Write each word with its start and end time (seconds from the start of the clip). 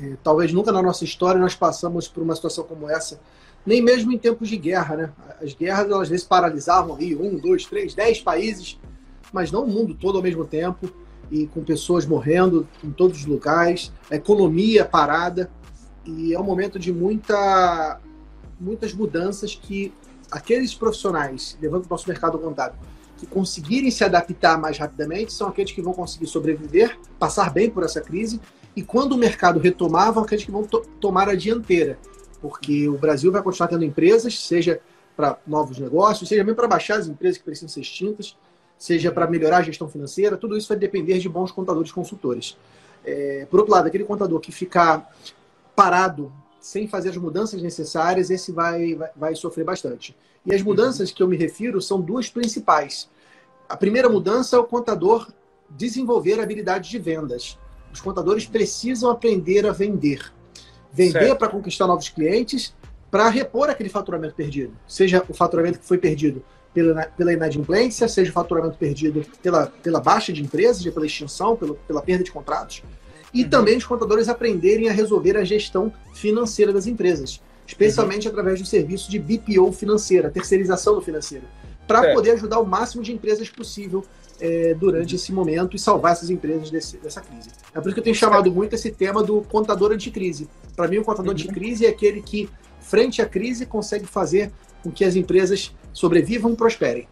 É, 0.00 0.16
talvez 0.22 0.52
nunca 0.52 0.70
na 0.70 0.82
nossa 0.82 1.04
história 1.04 1.40
nós 1.40 1.54
passamos 1.54 2.06
por 2.06 2.22
uma 2.22 2.34
situação 2.34 2.64
como 2.64 2.88
essa, 2.88 3.20
nem 3.66 3.82
mesmo 3.82 4.12
em 4.12 4.18
tempos 4.18 4.48
de 4.48 4.56
guerra, 4.56 4.96
né? 4.96 5.12
As 5.42 5.52
guerras, 5.54 5.86
elas 5.86 6.02
às 6.02 6.08
vezes 6.08 6.26
paralisavam 6.26 6.96
aí 6.96 7.14
um, 7.16 7.36
dois, 7.36 7.64
três, 7.64 7.94
dez 7.94 8.20
países, 8.20 8.78
mas 9.32 9.50
não 9.50 9.64
o 9.64 9.68
mundo 9.68 9.94
todo 9.94 10.16
ao 10.16 10.22
mesmo 10.22 10.44
tempo, 10.44 10.88
e 11.30 11.46
com 11.46 11.62
pessoas 11.62 12.06
morrendo 12.06 12.66
em 12.82 12.90
todos 12.90 13.18
os 13.18 13.26
lugares, 13.26 13.92
a 14.10 14.16
economia 14.16 14.84
parada, 14.84 15.50
e 16.04 16.32
é 16.32 16.40
um 16.40 16.44
momento 16.44 16.78
de 16.78 16.92
muita, 16.92 18.00
muitas 18.58 18.94
mudanças 18.94 19.54
que 19.54 19.92
aqueles 20.30 20.74
profissionais, 20.74 21.58
levando 21.60 21.84
o 21.84 21.88
nosso 21.90 22.08
mercado 22.08 22.38
contábil, 22.38 22.78
que 23.18 23.26
conseguirem 23.26 23.90
se 23.90 24.04
adaptar 24.04 24.58
mais 24.58 24.78
rapidamente 24.78 25.32
são 25.32 25.48
aqueles 25.48 25.72
que 25.72 25.82
vão 25.82 25.92
conseguir 25.92 26.28
sobreviver, 26.28 26.98
passar 27.18 27.52
bem 27.52 27.68
por 27.68 27.82
essa 27.82 28.00
crise, 28.00 28.40
e 28.76 28.82
quando 28.82 29.12
o 29.12 29.18
mercado 29.18 29.58
retomar, 29.58 30.12
vão 30.12 30.22
aqueles 30.22 30.44
que 30.44 30.50
vão 30.50 30.62
to 30.62 30.80
tomar 31.00 31.28
a 31.28 31.34
dianteira, 31.34 31.98
porque 32.40 32.88
o 32.88 32.96
Brasil 32.96 33.32
vai 33.32 33.42
continuar 33.42 33.68
tendo 33.68 33.84
empresas, 33.84 34.38
seja 34.38 34.80
para 35.16 35.36
novos 35.44 35.78
negócios, 35.78 36.28
seja 36.28 36.44
mesmo 36.44 36.54
para 36.54 36.68
baixar 36.68 36.98
as 36.98 37.08
empresas 37.08 37.38
que 37.38 37.44
precisam 37.44 37.68
ser 37.68 37.80
extintas, 37.80 38.36
seja 38.78 39.10
para 39.10 39.26
melhorar 39.26 39.58
a 39.58 39.62
gestão 39.62 39.88
financeira, 39.88 40.36
tudo 40.36 40.56
isso 40.56 40.68
vai 40.68 40.76
depender 40.78 41.18
de 41.18 41.28
bons 41.28 41.50
contadores 41.50 41.90
consultores. 41.90 42.56
É, 43.04 43.46
por 43.50 43.58
outro 43.58 43.74
lado, 43.74 43.88
aquele 43.88 44.04
contador 44.04 44.38
que 44.38 44.52
ficar 44.52 45.12
parado 45.74 46.32
sem 46.60 46.88
fazer 46.88 47.10
as 47.10 47.16
mudanças 47.16 47.62
necessárias, 47.62 48.30
esse 48.30 48.52
vai, 48.52 48.94
vai, 48.94 49.10
vai, 49.16 49.34
sofrer 49.34 49.64
bastante. 49.64 50.16
E 50.44 50.54
as 50.54 50.62
mudanças 50.62 51.10
que 51.10 51.22
eu 51.22 51.28
me 51.28 51.36
refiro 51.36 51.80
são 51.80 52.00
duas 52.00 52.28
principais. 52.28 53.08
A 53.68 53.76
primeira 53.76 54.08
mudança 54.08 54.56
é 54.56 54.58
o 54.58 54.64
contador 54.64 55.28
desenvolver 55.70 56.40
habilidades 56.40 56.90
de 56.90 56.98
vendas. 56.98 57.58
Os 57.92 58.00
contadores 58.00 58.46
precisam 58.46 59.10
aprender 59.10 59.66
a 59.66 59.72
vender. 59.72 60.32
Vender 60.92 61.34
para 61.36 61.48
conquistar 61.48 61.86
novos 61.86 62.08
clientes, 62.08 62.74
para 63.10 63.28
repor 63.28 63.68
aquele 63.68 63.88
faturamento 63.88 64.34
perdido. 64.34 64.72
Seja 64.86 65.24
o 65.28 65.34
faturamento 65.34 65.78
que 65.78 65.84
foi 65.84 65.98
perdido 65.98 66.42
pela, 66.72 67.06
pela 67.06 67.32
inadimplência, 67.32 68.08
seja 68.08 68.30
o 68.30 68.34
faturamento 68.34 68.76
perdido 68.76 69.24
pela, 69.42 69.66
pela 69.66 70.00
baixa 70.00 70.32
de 70.32 70.42
empresas, 70.42 70.84
pela 70.92 71.06
extinção, 71.06 71.56
pela, 71.56 71.74
pela 71.74 72.02
perda 72.02 72.24
de 72.24 72.30
contratos. 72.30 72.82
E 73.32 73.44
uhum. 73.44 73.50
também 73.50 73.76
os 73.76 73.84
contadores 73.84 74.28
aprenderem 74.28 74.88
a 74.88 74.92
resolver 74.92 75.36
a 75.36 75.44
gestão 75.44 75.92
financeira 76.14 76.72
das 76.72 76.86
empresas, 76.86 77.40
especialmente 77.66 78.26
uhum. 78.26 78.32
através 78.32 78.60
do 78.60 78.66
serviço 78.66 79.10
de 79.10 79.18
BPO 79.18 79.72
financeira, 79.72 80.30
terceirização 80.30 80.94
do 80.94 81.00
financeiro, 81.00 81.44
para 81.86 82.14
poder 82.14 82.32
ajudar 82.32 82.58
o 82.58 82.66
máximo 82.66 83.02
de 83.02 83.12
empresas 83.12 83.48
possível 83.48 84.04
é, 84.40 84.74
durante 84.74 85.16
esse 85.16 85.32
momento 85.32 85.74
e 85.74 85.78
salvar 85.78 86.12
essas 86.12 86.30
empresas 86.30 86.70
desse, 86.70 86.96
dessa 86.98 87.20
crise. 87.20 87.48
É 87.74 87.80
por 87.80 87.88
isso 87.88 87.94
que 87.94 88.00
eu 88.00 88.04
tenho 88.04 88.16
chamado 88.16 88.50
muito 88.52 88.74
esse 88.74 88.90
tema 88.90 89.22
do 89.22 89.42
contador 89.42 89.92
anticrise. 89.92 90.48
Para 90.76 90.88
mim, 90.88 90.98
o 90.98 91.04
contador 91.04 91.26
uhum. 91.26 91.32
anticrise 91.32 91.86
é 91.86 91.88
aquele 91.88 92.22
que, 92.22 92.48
frente 92.80 93.20
à 93.20 93.26
crise, 93.26 93.66
consegue 93.66 94.06
fazer 94.06 94.52
com 94.82 94.90
que 94.90 95.04
as 95.04 95.16
empresas 95.16 95.74
sobrevivam 95.92 96.52
e 96.52 96.56
prosperem. 96.56 97.08